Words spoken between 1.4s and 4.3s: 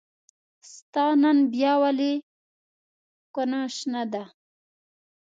بيا ولې کونه شنه ده